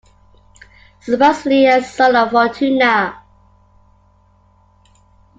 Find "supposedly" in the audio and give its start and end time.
1.01-1.67